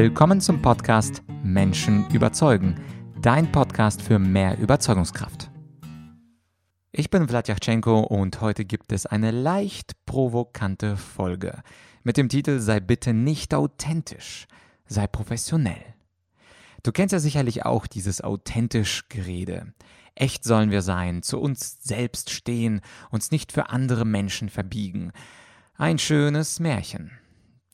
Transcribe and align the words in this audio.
Willkommen 0.00 0.40
zum 0.40 0.62
Podcast 0.62 1.24
Menschen 1.42 2.08
überzeugen, 2.10 2.76
dein 3.20 3.50
Podcast 3.50 4.00
für 4.00 4.20
mehr 4.20 4.56
Überzeugungskraft. 4.56 5.50
Ich 6.92 7.10
bin 7.10 7.26
Vladyachenko 7.26 8.02
und 8.02 8.40
heute 8.40 8.64
gibt 8.64 8.92
es 8.92 9.06
eine 9.06 9.32
leicht 9.32 9.96
provokante 10.06 10.96
Folge 10.96 11.64
mit 12.04 12.16
dem 12.16 12.28
Titel 12.28 12.60
Sei 12.60 12.78
bitte 12.78 13.12
nicht 13.12 13.54
authentisch, 13.54 14.46
sei 14.86 15.08
professionell. 15.08 15.82
Du 16.84 16.92
kennst 16.92 17.12
ja 17.12 17.18
sicherlich 17.18 17.66
auch 17.66 17.88
dieses 17.88 18.20
authentisch 18.20 19.08
Gerede. 19.08 19.74
Echt 20.14 20.44
sollen 20.44 20.70
wir 20.70 20.82
sein, 20.82 21.24
zu 21.24 21.40
uns 21.40 21.82
selbst 21.82 22.30
stehen, 22.30 22.82
uns 23.10 23.32
nicht 23.32 23.50
für 23.50 23.70
andere 23.70 24.04
Menschen 24.04 24.48
verbiegen. 24.48 25.10
Ein 25.74 25.98
schönes 25.98 26.60
Märchen. 26.60 27.17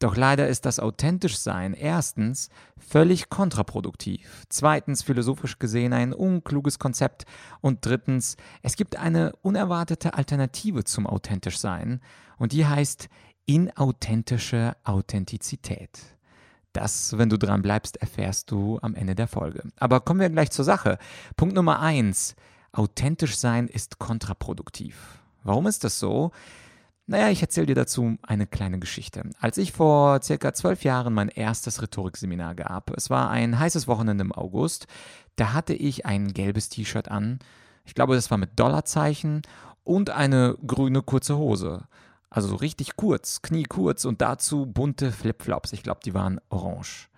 Doch 0.05 0.17
leider 0.17 0.49
ist 0.49 0.67
das 0.67 0.81
authentisch 0.81 1.39
Sein 1.39 1.73
erstens 1.73 2.51
völlig 2.77 3.31
kontraproduktiv, 3.31 4.45
zweitens 4.51 5.03
philosophisch 5.03 5.59
gesehen 5.59 5.95
ein 5.95 6.13
unkluges 6.13 6.79
Konzept 6.79 7.25
und 7.63 7.87
drittens 7.87 8.37
es 8.61 8.77
gibt 8.77 8.97
eine 8.97 9.33
unerwartete 9.41 10.13
Alternative 10.13 10.85
zum 10.85 11.07
authentisch 11.07 11.57
Sein 11.59 12.03
und 12.37 12.53
die 12.53 12.67
heißt 12.67 13.09
inauthentische 13.47 14.77
Authentizität. 14.85 15.99
Das, 16.75 17.17
wenn 17.17 17.31
du 17.31 17.39
dran 17.39 17.63
bleibst, 17.63 17.97
erfährst 17.97 18.51
du 18.51 18.79
am 18.83 18.95
Ende 18.95 19.15
der 19.15 19.27
Folge. 19.27 19.63
Aber 19.79 20.01
kommen 20.01 20.21
wir 20.21 20.29
gleich 20.29 20.51
zur 20.51 20.67
Sache. 20.67 20.99
Punkt 21.35 21.55
Nummer 21.55 21.81
eins. 21.81 22.37
Authentisch 22.73 23.39
sein 23.39 23.69
ist 23.69 23.99
kontraproduktiv. 23.99 25.23
Warum 25.45 25.67
ist 25.67 25.83
das 25.83 25.99
so? 25.99 26.31
Naja, 27.07 27.29
ich 27.29 27.43
erzähle 27.43 27.67
dir 27.67 27.75
dazu 27.75 28.17
eine 28.23 28.47
kleine 28.47 28.79
Geschichte. 28.79 29.29
Als 29.39 29.59
ich 29.59 29.73
vor 29.73 30.23
circa 30.23 30.55
zwölf 30.55 30.85
Jahren 30.85 31.13
mein 31.13 31.29
erstes 31.29 31.83
Rhetorikseminar 31.83 32.55
gab, 32.55 32.97
es 32.97 33.11
war 33.11 33.29
ein 33.31 33.59
heißes 33.59 33.87
Wochenende 33.87 34.23
im 34.23 34.33
August, 34.33 34.87
da 35.37 35.53
hatte 35.53 35.75
ich 35.75 36.07
ein 36.07 36.33
gelbes 36.33 36.71
T-Shirt 36.71 37.09
an, 37.09 37.41
ich 37.85 37.95
glaube, 37.95 38.15
das 38.15 38.31
war 38.31 38.39
mit 38.39 38.59
Dollarzeichen 38.59 39.43
und 39.85 40.11
eine 40.11 40.57
grüne 40.67 41.03
kurze 41.03 41.37
Hose. 41.37 41.87
Also 42.31 42.49
so 42.49 42.57
richtig 42.57 42.97
kurz, 42.97 43.43
kniekurz 43.43 44.05
und 44.05 44.21
dazu 44.21 44.67
bunte 44.67 45.13
Flipflops. 45.13 45.73
Ich 45.73 45.83
glaube, 45.83 46.01
die 46.05 46.15
waren 46.15 46.41
orange. 46.49 47.09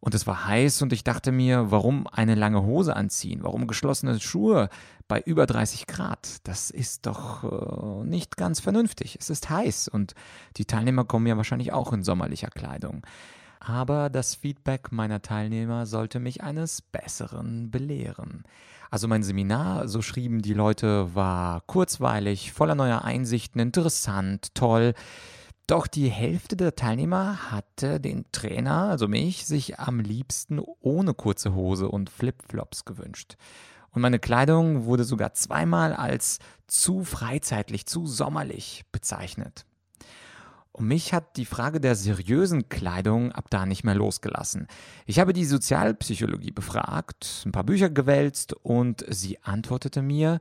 Und 0.00 0.14
es 0.14 0.26
war 0.26 0.46
heiß 0.46 0.80
und 0.80 0.94
ich 0.94 1.04
dachte 1.04 1.30
mir, 1.30 1.70
warum 1.70 2.06
eine 2.06 2.34
lange 2.34 2.62
Hose 2.62 2.96
anziehen? 2.96 3.40
Warum 3.42 3.66
geschlossene 3.66 4.18
Schuhe 4.18 4.70
bei 5.08 5.20
über 5.20 5.44
30 5.44 5.86
Grad? 5.86 6.38
Das 6.44 6.70
ist 6.70 7.06
doch 7.06 7.44
äh, 7.44 8.06
nicht 8.06 8.38
ganz 8.38 8.60
vernünftig. 8.60 9.18
Es 9.20 9.28
ist 9.28 9.50
heiß 9.50 9.88
und 9.88 10.14
die 10.56 10.64
Teilnehmer 10.64 11.04
kommen 11.04 11.26
ja 11.26 11.36
wahrscheinlich 11.36 11.74
auch 11.74 11.92
in 11.92 12.02
sommerlicher 12.02 12.48
Kleidung. 12.48 13.02
Aber 13.60 14.08
das 14.08 14.34
Feedback 14.34 14.90
meiner 14.90 15.20
Teilnehmer 15.20 15.84
sollte 15.84 16.18
mich 16.18 16.42
eines 16.42 16.80
Besseren 16.80 17.70
belehren. 17.70 18.44
Also 18.90 19.06
mein 19.06 19.22
Seminar, 19.22 19.86
so 19.86 20.00
schrieben 20.00 20.40
die 20.40 20.54
Leute, 20.54 21.14
war 21.14 21.60
kurzweilig, 21.66 22.52
voller 22.52 22.74
neuer 22.74 23.04
Einsichten, 23.04 23.60
interessant, 23.60 24.54
toll. 24.54 24.94
Doch 25.70 25.86
die 25.86 26.08
Hälfte 26.08 26.56
der 26.56 26.74
Teilnehmer 26.74 27.52
hatte 27.52 28.00
den 28.00 28.24
Trainer, 28.32 28.88
also 28.88 29.06
mich, 29.06 29.46
sich 29.46 29.78
am 29.78 30.00
liebsten 30.00 30.60
ohne 30.80 31.14
kurze 31.14 31.54
Hose 31.54 31.88
und 31.88 32.10
Flipflops 32.10 32.84
gewünscht. 32.84 33.36
Und 33.92 34.02
meine 34.02 34.18
Kleidung 34.18 34.86
wurde 34.86 35.04
sogar 35.04 35.32
zweimal 35.34 35.92
als 35.94 36.40
zu 36.66 37.04
freizeitlich, 37.04 37.86
zu 37.86 38.08
sommerlich 38.08 38.84
bezeichnet. 38.90 39.64
Und 40.72 40.88
mich 40.88 41.12
hat 41.12 41.36
die 41.36 41.46
Frage 41.46 41.80
der 41.80 41.94
seriösen 41.94 42.68
Kleidung 42.68 43.30
ab 43.30 43.46
da 43.48 43.64
nicht 43.64 43.84
mehr 43.84 43.94
losgelassen. 43.94 44.66
Ich 45.06 45.20
habe 45.20 45.32
die 45.32 45.44
Sozialpsychologie 45.44 46.50
befragt, 46.50 47.44
ein 47.46 47.52
paar 47.52 47.62
Bücher 47.62 47.90
gewälzt 47.90 48.54
und 48.54 49.04
sie 49.08 49.40
antwortete 49.44 50.02
mir, 50.02 50.40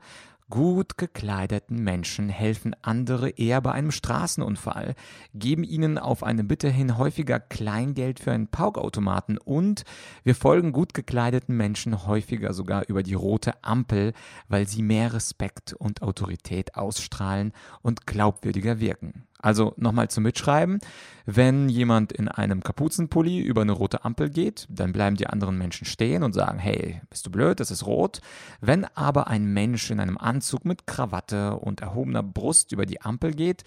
Gut 0.49 0.97
gekleideten 0.97 1.83
Menschen 1.83 2.27
helfen 2.27 2.75
andere 2.81 3.29
eher 3.29 3.61
bei 3.61 3.71
einem 3.71 3.91
Straßenunfall, 3.91 4.95
geben 5.35 5.63
ihnen 5.63 5.99
auf 5.99 6.23
eine 6.23 6.43
Bitte 6.43 6.69
hin 6.69 6.97
häufiger 6.97 7.39
Kleingeld 7.39 8.19
für 8.19 8.31
einen 8.31 8.47
Paukautomaten 8.47 9.37
und 9.37 9.83
wir 10.23 10.33
folgen 10.33 10.71
gut 10.71 10.95
gekleideten 10.95 11.55
Menschen 11.55 12.07
häufiger 12.07 12.53
sogar 12.53 12.87
über 12.87 13.03
die 13.03 13.13
rote 13.13 13.63
Ampel, 13.63 14.13
weil 14.47 14.67
sie 14.67 14.81
mehr 14.81 15.13
Respekt 15.13 15.73
und 15.73 16.01
Autorität 16.01 16.73
ausstrahlen 16.73 17.53
und 17.83 18.07
glaubwürdiger 18.07 18.79
wirken. 18.79 19.28
Also 19.41 19.73
nochmal 19.77 20.09
zum 20.09 20.23
Mitschreiben. 20.23 20.79
Wenn 21.25 21.69
jemand 21.69 22.11
in 22.11 22.27
einem 22.27 22.61
Kapuzenpulli 22.61 23.39
über 23.39 23.61
eine 23.61 23.71
rote 23.71 24.03
Ampel 24.03 24.29
geht, 24.29 24.67
dann 24.69 24.91
bleiben 24.91 25.15
die 25.15 25.27
anderen 25.27 25.57
Menschen 25.57 25.85
stehen 25.85 26.23
und 26.23 26.33
sagen, 26.33 26.59
hey, 26.59 27.01
bist 27.09 27.25
du 27.25 27.31
blöd, 27.31 27.59
das 27.59 27.71
ist 27.71 27.85
rot. 27.85 28.19
Wenn 28.59 28.85
aber 28.95 29.27
ein 29.27 29.45
Mensch 29.45 29.91
in 29.91 29.99
einem 29.99 30.17
Anzug 30.17 30.65
mit 30.65 30.87
Krawatte 30.87 31.55
und 31.55 31.81
erhobener 31.81 32.23
Brust 32.23 32.73
über 32.73 32.85
die 32.85 33.01
Ampel 33.01 33.33
geht, 33.33 33.63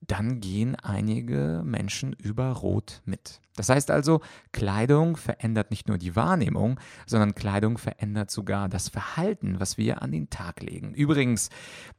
dann 0.00 0.40
gehen 0.40 0.76
einige 0.76 1.62
Menschen 1.64 2.12
über 2.12 2.52
Rot 2.52 3.02
mit. 3.04 3.40
Das 3.56 3.70
heißt 3.70 3.90
also, 3.90 4.20
Kleidung 4.52 5.16
verändert 5.16 5.70
nicht 5.70 5.88
nur 5.88 5.96
die 5.96 6.14
Wahrnehmung, 6.14 6.78
sondern 7.06 7.34
Kleidung 7.34 7.78
verändert 7.78 8.30
sogar 8.30 8.68
das 8.68 8.90
Verhalten, 8.90 9.58
was 9.58 9.78
wir 9.78 10.02
an 10.02 10.12
den 10.12 10.28
Tag 10.28 10.62
legen. 10.62 10.92
Übrigens, 10.92 11.48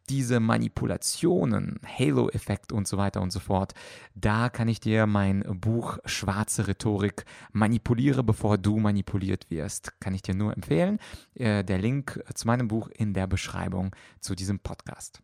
diese 0.07 0.39
Manipulationen, 0.39 1.79
Halo-Effekt 1.83 2.71
und 2.71 2.87
so 2.87 2.97
weiter 2.97 3.21
und 3.21 3.31
so 3.31 3.39
fort, 3.39 3.73
da 4.13 4.49
kann 4.49 4.67
ich 4.67 4.79
dir 4.79 5.07
mein 5.07 5.43
Buch 5.59 5.97
Schwarze 6.05 6.67
Rhetorik 6.67 7.25
Manipuliere, 7.51 8.23
bevor 8.23 8.59
du 8.59 8.77
manipuliert 8.77 9.49
wirst, 9.49 9.99
kann 9.99 10.13
ich 10.13 10.21
dir 10.21 10.35
nur 10.35 10.53
empfehlen. 10.53 10.99
Äh, 11.33 11.63
der 11.63 11.79
Link 11.79 12.23
zu 12.35 12.45
meinem 12.47 12.67
Buch 12.67 12.87
in 12.89 13.13
der 13.13 13.25
Beschreibung 13.25 13.95
zu 14.19 14.35
diesem 14.35 14.59
Podcast. 14.59 15.21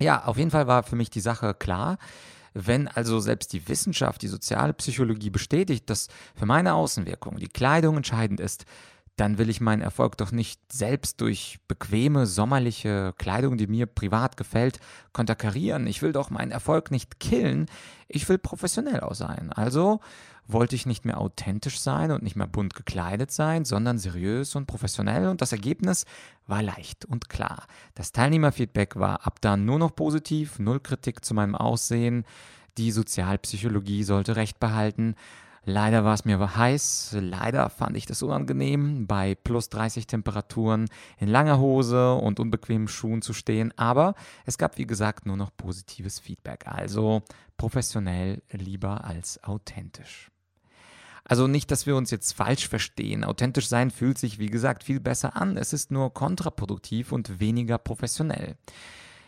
Ja, 0.00 0.24
auf 0.24 0.38
jeden 0.38 0.50
Fall 0.50 0.66
war 0.66 0.82
für 0.82 0.96
mich 0.96 1.10
die 1.10 1.20
Sache 1.20 1.54
klar. 1.54 1.98
Wenn 2.54 2.88
also 2.88 3.20
selbst 3.20 3.52
die 3.52 3.68
Wissenschaft, 3.68 4.22
die 4.22 4.28
soziale 4.28 4.72
Psychologie 4.72 5.30
bestätigt, 5.30 5.88
dass 5.88 6.08
für 6.34 6.46
meine 6.46 6.74
Außenwirkung 6.74 7.36
die 7.36 7.48
Kleidung 7.48 7.98
entscheidend 7.98 8.40
ist, 8.40 8.64
dann 9.16 9.36
will 9.36 9.50
ich 9.50 9.60
meinen 9.60 9.82
Erfolg 9.82 10.16
doch 10.16 10.32
nicht 10.32 10.60
selbst 10.72 11.20
durch 11.20 11.58
bequeme, 11.68 12.26
sommerliche 12.26 13.12
Kleidung, 13.18 13.58
die 13.58 13.66
mir 13.66 13.84
privat 13.84 14.38
gefällt, 14.38 14.80
konterkarieren. 15.12 15.86
Ich 15.86 16.00
will 16.00 16.12
doch 16.12 16.30
meinen 16.30 16.50
Erfolg 16.50 16.90
nicht 16.90 17.20
killen. 17.20 17.66
Ich 18.08 18.26
will 18.30 18.38
professionell 18.38 19.00
auch 19.00 19.14
sein. 19.14 19.52
Also 19.52 20.00
wollte 20.52 20.76
ich 20.76 20.86
nicht 20.86 21.04
mehr 21.04 21.20
authentisch 21.20 21.80
sein 21.80 22.10
und 22.10 22.22
nicht 22.22 22.36
mehr 22.36 22.46
bunt 22.46 22.74
gekleidet 22.74 23.30
sein, 23.30 23.64
sondern 23.64 23.98
seriös 23.98 24.54
und 24.56 24.66
professionell 24.66 25.28
und 25.28 25.40
das 25.40 25.52
Ergebnis 25.52 26.04
war 26.46 26.62
leicht 26.62 27.04
und 27.04 27.28
klar. 27.28 27.66
Das 27.94 28.12
Teilnehmerfeedback 28.12 28.96
war 28.96 29.26
ab 29.26 29.40
dann 29.40 29.64
nur 29.64 29.78
noch 29.78 29.94
positiv, 29.94 30.58
null 30.58 30.80
Kritik 30.80 31.24
zu 31.24 31.34
meinem 31.34 31.54
Aussehen. 31.54 32.24
Die 32.78 32.90
Sozialpsychologie 32.90 34.04
sollte 34.04 34.36
recht 34.36 34.60
behalten. 34.60 35.14
Leider 35.64 36.04
war 36.04 36.14
es 36.14 36.24
mir 36.24 36.56
heiß, 36.56 37.16
leider 37.20 37.68
fand 37.68 37.96
ich 37.96 38.06
das 38.06 38.22
unangenehm, 38.22 39.06
bei 39.06 39.34
plus 39.34 39.68
30 39.68 40.06
Temperaturen 40.06 40.88
in 41.18 41.28
langer 41.28 41.58
Hose 41.58 42.14
und 42.14 42.40
unbequemen 42.40 42.88
Schuhen 42.88 43.20
zu 43.20 43.34
stehen, 43.34 43.72
aber 43.76 44.14
es 44.46 44.56
gab 44.56 44.78
wie 44.78 44.86
gesagt 44.86 45.26
nur 45.26 45.36
noch 45.36 45.54
positives 45.54 46.18
Feedback, 46.18 46.66
also 46.66 47.22
professionell 47.58 48.42
lieber 48.50 49.04
als 49.04 49.44
authentisch. 49.44 50.30
Also 51.30 51.46
nicht, 51.46 51.70
dass 51.70 51.86
wir 51.86 51.94
uns 51.94 52.10
jetzt 52.10 52.32
falsch 52.32 52.66
verstehen. 52.66 53.22
Authentisch 53.22 53.68
sein 53.68 53.92
fühlt 53.92 54.18
sich, 54.18 54.40
wie 54.40 54.48
gesagt, 54.48 54.82
viel 54.82 54.98
besser 54.98 55.36
an. 55.36 55.56
Es 55.56 55.72
ist 55.72 55.92
nur 55.92 56.12
kontraproduktiv 56.12 57.12
und 57.12 57.38
weniger 57.38 57.78
professionell. 57.78 58.56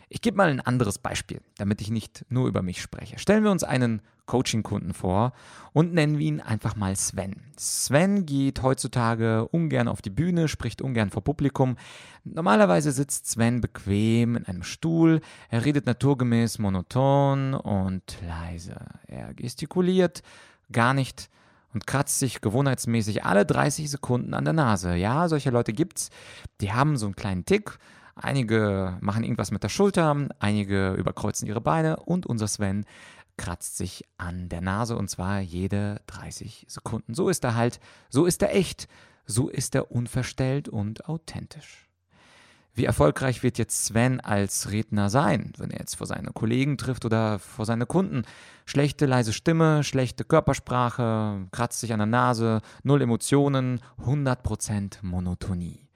Ich 0.09 0.19
gebe 0.19 0.35
mal 0.35 0.49
ein 0.49 0.59
anderes 0.59 0.97
Beispiel, 0.97 1.39
damit 1.55 1.79
ich 1.79 1.91
nicht 1.91 2.25
nur 2.27 2.49
über 2.49 2.61
mich 2.61 2.81
spreche. 2.81 3.17
Stellen 3.19 3.45
wir 3.45 3.51
uns 3.51 3.63
einen 3.63 4.01
Coaching-Kunden 4.25 4.93
vor 4.93 5.31
und 5.71 5.93
nennen 5.93 6.19
wir 6.19 6.27
ihn 6.27 6.41
einfach 6.41 6.75
mal 6.75 6.93
Sven. 6.97 7.37
Sven 7.55 8.25
geht 8.25 8.61
heutzutage 8.61 9.47
ungern 9.47 9.87
auf 9.87 10.01
die 10.01 10.09
Bühne, 10.09 10.49
spricht 10.49 10.81
ungern 10.81 11.09
vor 11.09 11.23
Publikum. 11.23 11.77
Normalerweise 12.25 12.91
sitzt 12.91 13.27
Sven 13.27 13.61
bequem 13.61 14.35
in 14.35 14.45
einem 14.45 14.63
Stuhl, 14.63 15.21
er 15.47 15.63
redet 15.63 15.85
naturgemäß 15.85 16.59
monoton 16.59 17.53
und 17.53 18.17
leise. 18.27 18.75
Er 19.07 19.33
gestikuliert 19.33 20.21
gar 20.69 20.93
nicht 20.93 21.29
und 21.73 21.87
kratzt 21.87 22.19
sich 22.19 22.41
gewohnheitsmäßig 22.41 23.23
alle 23.23 23.45
30 23.45 23.89
Sekunden 23.89 24.33
an 24.33 24.45
der 24.45 24.53
Nase. 24.53 24.95
Ja, 24.95 25.27
solche 25.27 25.49
Leute 25.49 25.73
gibt's. 25.73 26.09
Die 26.61 26.71
haben 26.71 26.97
so 26.97 27.05
einen 27.05 27.15
kleinen 27.15 27.45
Tick. 27.45 27.77
Einige 28.15 28.97
machen 29.01 29.23
irgendwas 29.23 29.51
mit 29.51 29.63
der 29.63 29.69
Schulter, 29.69 30.27
einige 30.39 30.93
überkreuzen 30.93 31.47
ihre 31.47 31.61
Beine 31.61 31.97
und 31.97 32.27
unser 32.27 32.47
Sven 32.47 32.85
kratzt 33.37 33.77
sich 33.77 34.05
an 34.17 34.49
der 34.49 34.61
Nase 34.61 34.95
und 34.95 35.09
zwar 35.09 35.39
jede 35.39 36.01
30 36.05 36.67
Sekunden. 36.69 37.15
So 37.15 37.29
ist 37.29 37.43
er 37.43 37.55
halt, 37.55 37.79
so 38.09 38.25
ist 38.25 38.43
er 38.43 38.55
echt, 38.55 38.87
so 39.25 39.49
ist 39.49 39.73
er 39.73 39.91
unverstellt 39.91 40.69
und 40.69 41.09
authentisch. 41.09 41.89
Wie 42.75 42.85
erfolgreich 42.85 43.43
wird 43.43 43.59
jetzt 43.59 43.85
Sven 43.85 44.19
als 44.19 44.71
Redner 44.71 45.11
sein, 45.11 45.53
wenn 45.57 45.69
er 45.69 45.79
jetzt 45.79 45.95
vor 45.95 46.07
seine 46.07 46.31
Kollegen 46.31 46.75
trifft 46.77 47.05
oder 47.05 47.37
vor 47.37 47.67
seine 47.67 47.85
Kunden? 47.85 48.23
Schlechte, 48.65 49.05
leise 49.05 49.31
Stimme, 49.31 49.83
schlechte 49.83 50.23
Körpersprache, 50.23 51.45
kratzt 51.51 51.81
sich 51.81 51.93
an 51.93 51.99
der 51.99 52.07
Nase, 52.07 52.61
null 52.81 53.03
Emotionen, 53.03 53.79
100% 54.03 54.97
Monotonie. 55.03 55.87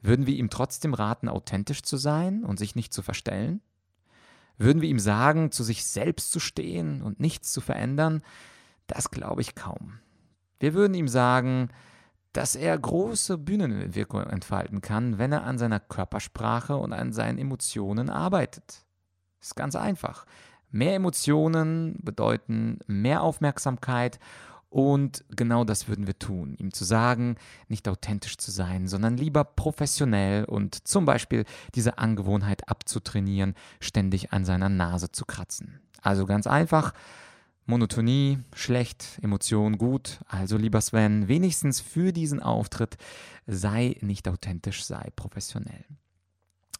Würden 0.00 0.26
wir 0.26 0.36
ihm 0.36 0.48
trotzdem 0.48 0.94
raten, 0.94 1.28
authentisch 1.28 1.82
zu 1.82 1.96
sein 1.96 2.44
und 2.44 2.56
sich 2.56 2.76
nicht 2.76 2.92
zu 2.92 3.02
verstellen? 3.02 3.60
Würden 4.58 4.80
wir 4.80 4.88
ihm 4.88 5.00
sagen, 5.00 5.50
zu 5.50 5.64
sich 5.64 5.84
selbst 5.84 6.30
zu 6.30 6.38
stehen 6.38 7.02
und 7.02 7.18
nichts 7.18 7.52
zu 7.52 7.60
verändern? 7.60 8.22
Das 8.86 9.10
glaube 9.10 9.40
ich 9.40 9.56
kaum. 9.56 9.98
Wir 10.60 10.74
würden 10.74 10.94
ihm 10.94 11.08
sagen, 11.08 11.70
dass 12.32 12.56
er 12.56 12.78
große 12.78 13.38
Bühnenwirkung 13.38 14.22
entfalten 14.24 14.80
kann, 14.80 15.18
wenn 15.18 15.32
er 15.32 15.44
an 15.44 15.58
seiner 15.58 15.80
Körpersprache 15.80 16.76
und 16.76 16.92
an 16.92 17.12
seinen 17.12 17.38
Emotionen 17.38 18.08
arbeitet. 18.10 18.84
Ist 19.40 19.56
ganz 19.56 19.76
einfach. 19.76 20.24
Mehr 20.70 20.94
Emotionen 20.94 21.98
bedeuten 22.02 22.78
mehr 22.86 23.22
Aufmerksamkeit 23.22 24.18
und 24.72 25.22
genau 25.28 25.64
das 25.64 25.86
würden 25.86 26.06
wir 26.06 26.18
tun. 26.18 26.54
Ihm 26.58 26.72
zu 26.72 26.84
sagen, 26.84 27.36
nicht 27.68 27.86
authentisch 27.88 28.38
zu 28.38 28.50
sein, 28.50 28.88
sondern 28.88 29.18
lieber 29.18 29.44
professionell 29.44 30.46
und 30.46 30.88
zum 30.88 31.04
Beispiel 31.04 31.44
diese 31.74 31.98
Angewohnheit 31.98 32.70
abzutrainieren, 32.70 33.54
ständig 33.80 34.32
an 34.32 34.46
seiner 34.46 34.70
Nase 34.70 35.12
zu 35.12 35.26
kratzen. 35.26 35.82
Also 36.00 36.24
ganz 36.24 36.46
einfach, 36.46 36.94
Monotonie 37.66 38.38
schlecht, 38.54 39.18
Emotion 39.22 39.78
gut. 39.78 40.20
Also 40.26 40.56
lieber 40.56 40.80
Sven, 40.80 41.28
wenigstens 41.28 41.80
für 41.80 42.12
diesen 42.12 42.42
Auftritt 42.42 42.96
sei 43.46 43.96
nicht 44.00 44.28
authentisch, 44.28 44.84
sei 44.84 45.10
professionell. 45.14 45.84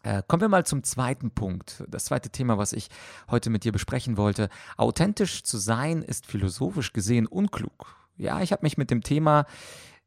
Äh, 0.03 0.21
kommen 0.27 0.41
wir 0.41 0.49
mal 0.49 0.65
zum 0.65 0.83
zweiten 0.83 1.31
Punkt, 1.31 1.83
das 1.87 2.05
zweite 2.05 2.29
Thema, 2.29 2.57
was 2.57 2.73
ich 2.73 2.89
heute 3.31 3.49
mit 3.49 3.63
dir 3.63 3.71
besprechen 3.71 4.17
wollte. 4.17 4.49
Authentisch 4.75 5.43
zu 5.43 5.57
sein 5.57 6.01
ist 6.01 6.25
philosophisch 6.25 6.91
gesehen 6.91 7.25
unklug. 7.25 7.95
Ja, 8.17 8.41
ich 8.41 8.51
habe 8.51 8.63
mich 8.63 8.77
mit 8.77 8.91
dem 8.91 9.01
Thema 9.01 9.45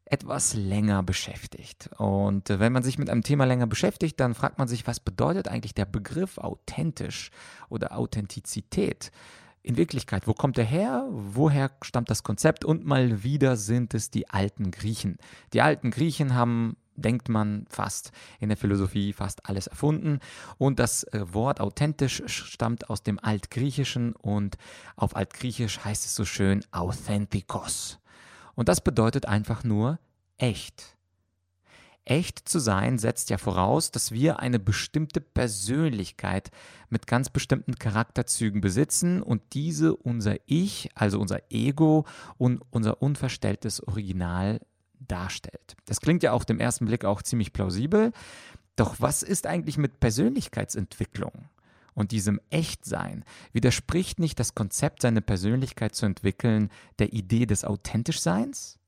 etwas 0.04 0.54
länger 0.54 1.02
beschäftigt. 1.02 1.90
Und 1.96 2.50
äh, 2.50 2.60
wenn 2.60 2.72
man 2.72 2.82
sich 2.82 2.98
mit 2.98 3.10
einem 3.10 3.22
Thema 3.22 3.44
länger 3.44 3.66
beschäftigt, 3.66 4.20
dann 4.20 4.34
fragt 4.34 4.58
man 4.58 4.68
sich, 4.68 4.86
was 4.86 5.00
bedeutet 5.00 5.48
eigentlich 5.48 5.74
der 5.74 5.86
Begriff 5.86 6.38
authentisch 6.38 7.30
oder 7.68 7.96
Authentizität? 7.96 9.10
In 9.66 9.76
Wirklichkeit, 9.76 10.28
wo 10.28 10.32
kommt 10.32 10.58
er 10.58 10.64
her? 10.64 11.08
Woher 11.10 11.72
stammt 11.82 12.08
das 12.08 12.22
Konzept? 12.22 12.64
Und 12.64 12.86
mal 12.86 13.24
wieder 13.24 13.56
sind 13.56 13.94
es 13.94 14.10
die 14.10 14.30
alten 14.30 14.70
Griechen. 14.70 15.18
Die 15.52 15.60
alten 15.60 15.90
Griechen 15.90 16.34
haben 16.34 16.76
denkt 16.94 17.28
man 17.28 17.66
fast 17.68 18.12
in 18.38 18.48
der 18.48 18.56
Philosophie 18.56 19.12
fast 19.12 19.48
alles 19.48 19.66
erfunden. 19.66 20.20
Und 20.56 20.78
das 20.78 21.02
äh, 21.02 21.34
Wort 21.34 21.60
authentisch 21.60 22.22
stammt 22.26 22.88
aus 22.88 23.02
dem 23.02 23.18
Altgriechischen 23.18 24.14
und 24.14 24.56
auf 24.94 25.16
Altgriechisch 25.16 25.84
heißt 25.84 26.06
es 26.06 26.14
so 26.14 26.24
schön 26.24 26.64
authentikos. 26.70 27.98
Und 28.54 28.68
das 28.68 28.80
bedeutet 28.80 29.26
einfach 29.26 29.64
nur 29.64 29.98
echt. 30.38 30.95
Echt 32.08 32.48
zu 32.48 32.60
sein 32.60 32.98
setzt 32.98 33.30
ja 33.30 33.36
voraus, 33.36 33.90
dass 33.90 34.12
wir 34.12 34.38
eine 34.38 34.60
bestimmte 34.60 35.20
Persönlichkeit 35.20 36.52
mit 36.88 37.08
ganz 37.08 37.30
bestimmten 37.30 37.74
Charakterzügen 37.74 38.60
besitzen 38.60 39.20
und 39.20 39.42
diese 39.54 39.96
unser 39.96 40.36
Ich, 40.46 40.88
also 40.94 41.18
unser 41.18 41.40
Ego 41.50 42.06
und 42.38 42.62
unser 42.70 43.02
unverstelltes 43.02 43.82
Original 43.88 44.60
darstellt. 45.00 45.74
Das 45.86 46.00
klingt 46.00 46.22
ja 46.22 46.30
auf 46.30 46.44
den 46.44 46.60
ersten 46.60 46.86
Blick 46.86 47.04
auch 47.04 47.22
ziemlich 47.22 47.52
plausibel. 47.52 48.12
Doch 48.76 49.00
was 49.00 49.24
ist 49.24 49.48
eigentlich 49.48 49.76
mit 49.76 49.98
Persönlichkeitsentwicklung? 49.98 51.48
Und 51.92 52.12
diesem 52.12 52.40
Echtsein 52.50 53.24
widerspricht 53.52 54.20
nicht 54.20 54.38
das 54.38 54.54
Konzept, 54.54 55.02
seine 55.02 55.22
Persönlichkeit 55.22 55.96
zu 55.96 56.06
entwickeln, 56.06 56.70
der 57.00 57.12
Idee 57.12 57.46
des 57.46 57.64
Authentischseins? 57.64 58.78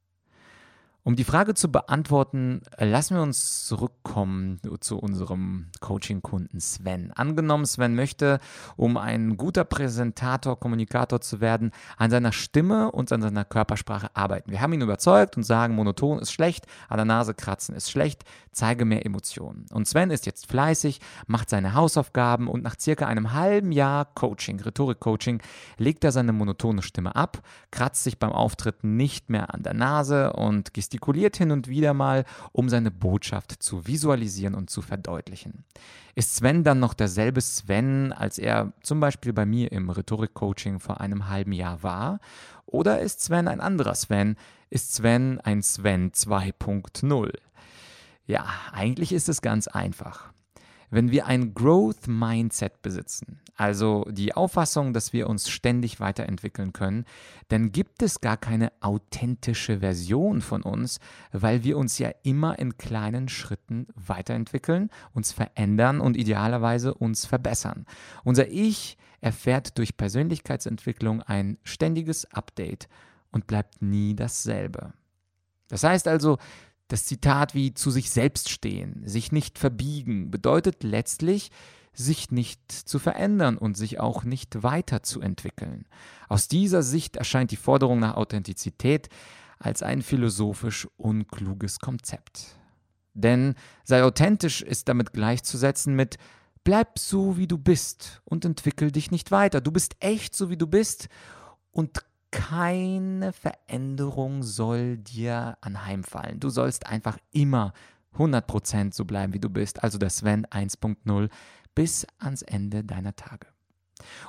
Um 1.04 1.16
die 1.16 1.24
Frage 1.24 1.54
zu 1.54 1.72
beantworten, 1.72 2.60
lassen 2.76 3.14
wir 3.14 3.22
uns 3.22 3.66
zurückkommen 3.66 4.60
zu 4.80 4.98
unserem 4.98 5.68
Coaching-Kunden 5.80 6.60
Sven. 6.60 7.12
Angenommen, 7.12 7.64
Sven 7.64 7.94
möchte, 7.94 8.40
um 8.76 8.96
ein 8.98 9.36
guter 9.36 9.64
Präsentator, 9.64 10.58
Kommunikator 10.60 11.20
zu 11.20 11.40
werden, 11.40 11.70
an 11.96 12.10
seiner 12.10 12.32
Stimme 12.32 12.90
und 12.90 13.10
an 13.12 13.22
seiner 13.22 13.44
Körpersprache 13.44 14.10
arbeiten. 14.14 14.50
Wir 14.50 14.60
haben 14.60 14.72
ihn 14.74 14.82
überzeugt 14.82 15.36
und 15.36 15.44
sagen, 15.44 15.76
monoton 15.76 16.18
ist 16.18 16.32
schlecht, 16.32 16.66
an 16.88 16.98
der 16.98 17.06
Nase 17.06 17.32
kratzen 17.32 17.74
ist 17.74 17.90
schlecht, 17.90 18.24
zeige 18.52 18.84
mehr 18.84 19.06
Emotionen. 19.06 19.66
Und 19.72 19.88
Sven 19.88 20.10
ist 20.10 20.26
jetzt 20.26 20.46
fleißig, 20.46 21.00
macht 21.26 21.48
seine 21.48 21.74
Hausaufgaben 21.74 22.48
und 22.48 22.64
nach 22.64 22.74
circa 22.78 23.06
einem 23.06 23.32
halben 23.32 23.72
Jahr 23.72 24.04
Coaching, 24.04 24.60
Rhetorik-Coaching, 24.60 25.40
legt 25.78 26.04
er 26.04 26.12
seine 26.12 26.32
monotone 26.32 26.82
Stimme 26.82 27.16
ab, 27.16 27.40
kratzt 27.70 28.04
sich 28.04 28.18
beim 28.18 28.32
Auftritt 28.32 28.84
nicht 28.84 29.30
mehr 29.30 29.54
an 29.54 29.62
der 29.62 29.74
Nase 29.74 30.34
und 30.34 30.74
gestikuliert 30.74 30.87
gestikuliert 30.88 31.36
hin 31.36 31.50
und 31.50 31.68
wieder 31.68 31.92
mal, 31.92 32.24
um 32.52 32.70
seine 32.70 32.90
Botschaft 32.90 33.62
zu 33.62 33.86
visualisieren 33.86 34.54
und 34.54 34.70
zu 34.70 34.80
verdeutlichen. 34.80 35.64
Ist 36.14 36.36
Sven 36.36 36.64
dann 36.64 36.80
noch 36.80 36.94
derselbe 36.94 37.42
Sven, 37.42 38.12
als 38.14 38.38
er 38.38 38.72
zum 38.82 38.98
Beispiel 38.98 39.34
bei 39.34 39.44
mir 39.44 39.70
im 39.70 39.90
Rhetorik-Coaching 39.90 40.80
vor 40.80 41.02
einem 41.02 41.28
halben 41.28 41.52
Jahr 41.52 41.82
war? 41.82 42.20
Oder 42.64 43.00
ist 43.00 43.20
Sven 43.20 43.48
ein 43.48 43.60
anderer 43.60 43.94
Sven? 43.94 44.36
Ist 44.70 44.94
Sven 44.94 45.40
ein 45.42 45.60
Sven 45.62 46.10
2.0? 46.12 47.34
Ja, 48.24 48.46
eigentlich 48.72 49.12
ist 49.12 49.28
es 49.28 49.42
ganz 49.42 49.68
einfach. 49.68 50.32
Wenn 50.90 51.10
wir 51.10 51.26
ein 51.26 51.54
Growth 51.54 52.08
Mindset 52.08 52.80
besitzen, 52.80 53.40
also 53.56 54.04
die 54.10 54.34
Auffassung, 54.34 54.92
dass 54.92 55.12
wir 55.12 55.28
uns 55.28 55.50
ständig 55.50 56.00
weiterentwickeln 56.00 56.72
können, 56.72 57.04
dann 57.48 57.72
gibt 57.72 58.02
es 58.02 58.20
gar 58.20 58.36
keine 58.36 58.72
authentische 58.80 59.80
Version 59.80 60.40
von 60.40 60.62
uns, 60.62 61.00
weil 61.32 61.64
wir 61.64 61.76
uns 61.76 61.98
ja 61.98 62.10
immer 62.22 62.58
in 62.58 62.78
kleinen 62.78 63.28
Schritten 63.28 63.86
weiterentwickeln, 63.94 64.90
uns 65.12 65.32
verändern 65.32 66.00
und 66.00 66.16
idealerweise 66.16 66.94
uns 66.94 67.26
verbessern. 67.26 67.84
Unser 68.24 68.48
Ich 68.48 68.96
erfährt 69.20 69.76
durch 69.76 69.96
Persönlichkeitsentwicklung 69.96 71.22
ein 71.22 71.58
ständiges 71.64 72.24
Update 72.32 72.88
und 73.30 73.46
bleibt 73.46 73.82
nie 73.82 74.14
dasselbe. 74.14 74.92
Das 75.68 75.84
heißt 75.84 76.08
also, 76.08 76.38
das 76.88 77.04
Zitat 77.04 77.54
wie 77.54 77.74
zu 77.74 77.90
sich 77.90 78.10
selbst 78.10 78.48
stehen, 78.50 79.02
sich 79.06 79.30
nicht 79.30 79.58
verbiegen, 79.58 80.30
bedeutet 80.30 80.82
letztlich, 80.82 81.50
sich 81.92 82.30
nicht 82.30 82.70
zu 82.72 82.98
verändern 82.98 83.58
und 83.58 83.76
sich 83.76 84.00
auch 84.00 84.24
nicht 84.24 84.62
weiterzuentwickeln. 84.62 85.86
Aus 86.28 86.48
dieser 86.48 86.82
Sicht 86.82 87.16
erscheint 87.16 87.50
die 87.50 87.56
Forderung 87.56 87.98
nach 87.98 88.14
Authentizität 88.14 89.08
als 89.58 89.82
ein 89.82 90.02
philosophisch 90.02 90.86
unkluges 90.96 91.80
Konzept. 91.80 92.56
Denn 93.14 93.54
sei 93.82 94.04
authentisch 94.04 94.62
ist 94.62 94.88
damit 94.88 95.12
gleichzusetzen 95.12 95.94
mit 95.94 96.18
bleib 96.62 96.98
so 96.98 97.36
wie 97.36 97.46
du 97.46 97.58
bist 97.58 98.20
und 98.24 98.44
entwickel 98.44 98.92
dich 98.92 99.10
nicht 99.10 99.30
weiter. 99.30 99.60
Du 99.60 99.72
bist 99.72 99.96
echt 100.00 100.36
so 100.36 100.50
wie 100.50 100.56
du 100.56 100.66
bist 100.66 101.08
und 101.72 102.04
keine 102.30 103.32
Veränderung 103.32 104.42
soll 104.42 104.98
dir 104.98 105.56
anheimfallen. 105.60 106.40
Du 106.40 106.50
sollst 106.50 106.86
einfach 106.86 107.18
immer 107.32 107.72
100% 108.16 108.94
so 108.94 109.04
bleiben, 109.04 109.32
wie 109.34 109.40
du 109.40 109.48
bist, 109.48 109.82
also 109.82 109.98
der 109.98 110.10
Sven 110.10 110.46
1.0 110.46 111.30
bis 111.74 112.06
ans 112.18 112.42
Ende 112.42 112.84
deiner 112.84 113.14
Tage. 113.14 113.46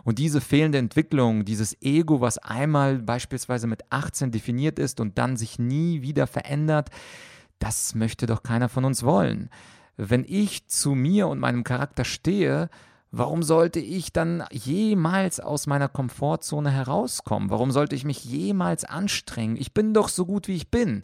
Und 0.03 0.19
diese 0.19 0.41
fehlende 0.41 0.77
Entwicklung, 0.77 1.45
dieses 1.45 1.79
Ego, 1.81 2.21
was 2.21 2.37
einmal 2.37 2.99
beispielsweise 2.99 3.67
mit 3.67 3.83
18 3.91 4.31
definiert 4.31 4.79
ist 4.79 4.99
und 4.99 5.17
dann 5.17 5.37
sich 5.37 5.59
nie 5.59 6.01
wieder 6.01 6.27
verändert, 6.27 6.89
das 7.59 7.93
möchte 7.93 8.25
doch 8.25 8.41
keiner 8.41 8.69
von 8.69 8.85
uns 8.85 9.03
wollen. 9.03 9.49
Wenn 9.97 10.25
ich 10.27 10.67
zu 10.67 10.95
mir 10.95 11.27
und 11.27 11.39
meinem 11.39 11.63
Charakter 11.63 12.05
stehe, 12.05 12.69
Warum 13.11 13.41
sollte 13.41 13.79
ich 13.79 14.13
dann 14.13 14.43
jemals 14.51 15.39
aus 15.39 15.65
meiner 15.65 15.89
Komfortzone 15.89 16.69
herauskommen? 16.69 17.49
Warum 17.49 17.71
sollte 17.71 17.95
ich 17.95 18.05
mich 18.05 18.23
jemals 18.23 18.85
anstrengen? 18.85 19.55
Ich 19.55 19.73
bin 19.73 19.93
doch 19.93 20.09
so 20.09 20.25
gut, 20.25 20.47
wie 20.47 20.55
ich 20.55 20.69
bin. 20.69 21.03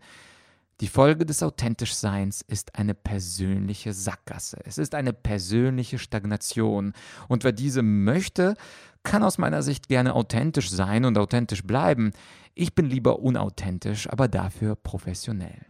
Die 0.82 0.88
Folge 0.88 1.26
des 1.26 1.42
Authentischseins 1.42 2.42
ist 2.42 2.76
eine 2.76 2.94
persönliche 2.94 3.94
Sackgasse. 3.94 4.60
Es 4.66 4.78
ist 4.78 4.94
eine 4.94 5.14
persönliche 5.14 5.98
Stagnation. 5.98 6.94
Und 7.28 7.44
wer 7.44 7.54
diese 7.54 7.82
möchte, 7.82 8.56
kann 9.02 9.24
aus 9.24 9.38
meiner 9.38 9.64
Sicht 9.64 9.88
gerne 9.88 10.14
authentisch 10.14 10.70
sein 10.70 11.06
und 11.06 11.18
authentisch 11.18 11.64
bleiben. 11.64 12.12
Ich 12.54 12.76
bin 12.76 12.88
lieber 12.88 13.20
unauthentisch, 13.20 14.10
aber 14.10 14.28
dafür 14.28 14.76
professionell. 14.76 15.66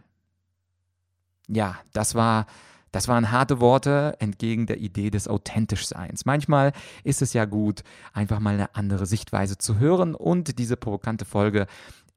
Ja, 1.48 1.76
das 1.92 2.14
war 2.14 2.46
das 2.92 3.08
waren 3.08 3.30
harte 3.30 3.60
Worte 3.60 4.16
entgegen 4.20 4.66
der 4.66 4.78
Idee 4.78 5.10
des 5.10 5.28
Authentischseins. 5.28 6.24
Manchmal 6.24 6.72
ist 7.04 7.22
es 7.22 7.32
ja 7.32 7.44
gut, 7.44 7.82
einfach 8.12 8.40
mal 8.40 8.54
eine 8.54 8.74
andere 8.74 9.06
Sichtweise 9.06 9.58
zu 9.58 9.78
hören 9.78 10.14
und 10.14 10.58
diese 10.58 10.76
provokante 10.76 11.24
Folge 11.24 11.66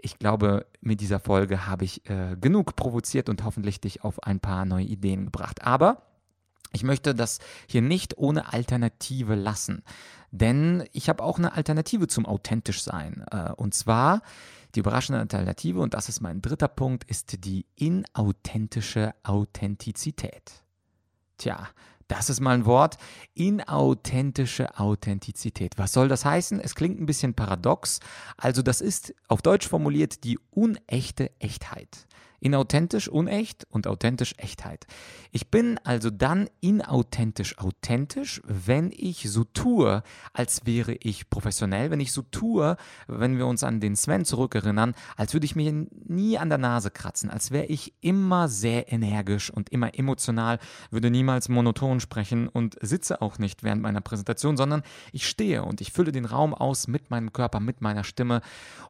ich 0.01 0.17
glaube, 0.17 0.65
mit 0.81 1.01
dieser 1.01 1.19
Folge 1.19 1.67
habe 1.67 1.83
ich 1.83 2.09
äh, 2.09 2.37
genug 2.39 2.75
provoziert 2.75 3.27
und 3.27 3.43
hoffentlich 3.43 3.81
dich 3.81 4.03
auf 4.03 4.23
ein 4.23 4.39
paar 4.39 4.65
neue 4.65 4.85
Ideen 4.85 5.25
gebracht. 5.25 5.65
Aber 5.65 6.03
Ich 6.71 6.83
möchte 6.83 7.15
das 7.15 7.39
hier 7.67 7.81
nicht 7.81 8.17
ohne 8.17 8.53
Alternative 8.53 9.35
lassen, 9.35 9.83
denn 10.31 10.83
ich 10.91 11.09
habe 11.09 11.23
auch 11.23 11.37
eine 11.37 11.53
Alternative 11.53 12.07
zum 12.07 12.25
authentisch 12.25 12.83
sein. 12.83 13.23
Äh, 13.31 13.51
und 13.53 13.73
zwar 13.73 14.21
die 14.75 14.81
überraschende 14.81 15.19
Alternative, 15.19 15.79
und 15.79 15.93
das 15.95 16.09
ist 16.09 16.21
mein 16.21 16.41
dritter 16.41 16.67
Punkt, 16.67 17.03
ist 17.05 17.43
die 17.43 17.65
inauthentische 17.75 19.15
Authentizität. 19.23 20.63
Tja, 21.39 21.67
das 22.09 22.29
ist 22.29 22.39
mal 22.39 22.53
ein 22.55 22.65
Wort. 22.65 22.97
Inauthentische 23.35 24.77
Authentizität. 24.79 25.77
Was 25.77 25.93
soll 25.93 26.07
das 26.07 26.25
heißen? 26.25 26.59
Es 26.59 26.75
klingt 26.75 26.99
ein 26.99 27.05
bisschen 27.05 27.35
paradox. 27.35 27.99
Also 28.35 28.61
das 28.61 28.81
ist 28.81 29.13
auf 29.27 29.41
Deutsch 29.41 29.67
formuliert 29.67 30.23
die 30.23 30.39
unechte 30.49 31.31
Echtheit. 31.39 32.07
Inauthentisch, 32.39 33.09
unecht 33.09 33.67
und 33.69 33.87
authentisch 33.87 34.33
Echtheit. 34.37 34.87
Ich 35.31 35.51
bin 35.51 35.77
also 35.83 36.09
dann 36.09 36.49
inauthentisch 36.61 37.57
authentisch, 37.57 38.41
wenn 38.45 38.91
ich 38.95 39.29
so 39.29 39.43
tue, 39.43 40.03
als 40.33 40.65
wäre 40.65 40.93
ich 40.93 41.29
professionell, 41.29 41.91
wenn 41.91 41.99
ich 41.99 42.13
so 42.13 42.21
tue, 42.21 42.77
wenn 43.07 43.37
wir 43.37 43.45
uns 43.45 43.63
an 43.63 43.79
den 43.79 43.95
Sven 43.95 44.25
zurückerinnern, 44.25 44.95
als 45.17 45.33
würde 45.33 45.45
ich 45.45 45.55
mir 45.55 45.87
nie 46.07 46.37
an 46.37 46.49
der 46.49 46.57
Nase 46.57 46.91
kratzen, 46.91 47.29
als 47.29 47.51
wäre 47.51 47.65
ich 47.65 47.93
immer 48.01 48.47
sehr 48.47 48.91
energisch 48.91 49.49
und 49.51 49.69
immer 49.69 49.97
emotional, 49.97 50.59
würde 50.91 51.09
niemals 51.09 51.49
monoton 51.49 51.99
sprechen 51.99 52.47
und 52.47 52.77
sitze 52.81 53.21
auch 53.21 53.37
nicht 53.37 53.63
während 53.63 53.81
meiner 53.81 54.01
Präsentation, 54.01 54.57
sondern 54.57 54.83
ich 55.11 55.27
stehe 55.27 55.63
und 55.63 55.81
ich 55.81 55.91
fülle 55.91 56.11
den 56.11 56.25
Raum 56.25 56.53
aus 56.53 56.87
mit 56.87 57.09
meinem 57.09 57.33
Körper, 57.33 57.59
mit 57.59 57.81
meiner 57.81 58.03
Stimme 58.03 58.41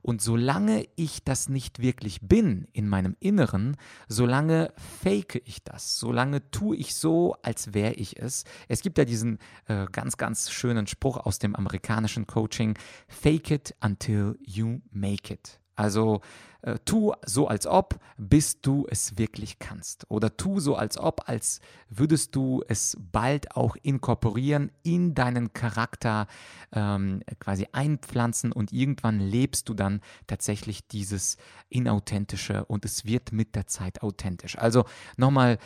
und 0.02 0.22
solange 0.22 0.86
ich 0.96 1.24
das 1.24 1.50
nicht 1.50 1.80
wirklich 1.82 2.22
bin 2.22 2.68
in 2.74 2.88
meinem 2.88 3.16
Inneren, 3.20 3.39
Inneren, 3.40 3.78
solange 4.10 4.74
fake 4.76 5.42
ich 5.46 5.64
das, 5.64 5.98
solange 5.98 6.52
tue 6.52 6.76
ich 6.76 6.94
so, 6.94 7.38
als 7.42 7.74
wäre 7.74 7.94
ich 7.94 8.20
es. 8.20 8.44
Es 8.68 8.82
gibt 8.82 8.98
ja 8.98 9.06
diesen 9.06 9.40
äh, 9.68 9.86
ganz, 9.90 10.18
ganz 10.18 10.52
schönen 10.52 10.88
Spruch 10.88 11.16
aus 11.16 11.40
dem 11.40 11.56
amerikanischen 11.56 12.28
Coaching, 12.28 12.78
fake 13.08 13.52
it 13.52 13.76
until 13.82 14.38
you 14.46 14.82
make 14.92 15.34
it. 15.34 15.59
Also 15.80 16.20
äh, 16.62 16.78
tu 16.84 17.14
so 17.26 17.48
als 17.48 17.66
ob, 17.66 18.00
bis 18.18 18.60
du 18.60 18.86
es 18.90 19.18
wirklich 19.18 19.60
kannst. 19.60 20.06
Oder 20.12 20.36
tu 20.36 20.60
so 20.60 20.76
als 20.76 20.98
ob, 20.98 21.30
als 21.30 21.62
würdest 21.90 22.36
du 22.36 22.62
es 22.68 22.98
bald 23.00 23.56
auch 23.56 23.78
inkorporieren, 23.82 24.74
in 24.84 25.16
deinen 25.16 25.54
Charakter 25.54 26.28
ähm, 26.74 27.22
quasi 27.40 27.68
einpflanzen 27.72 28.52
und 28.52 28.74
irgendwann 28.74 29.22
lebst 29.22 29.70
du 29.70 29.74
dann 29.74 30.02
tatsächlich 30.28 30.86
dieses 30.86 31.38
Inauthentische 31.70 32.66
und 32.66 32.84
es 32.84 33.06
wird 33.06 33.32
mit 33.32 33.56
der 33.56 33.68
Zeit 33.68 34.04
authentisch. 34.04 34.58
Also 34.58 34.84
nochmal 35.16 35.60